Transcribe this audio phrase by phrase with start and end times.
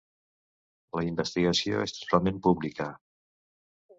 [0.99, 2.87] La investigació és totalment pública.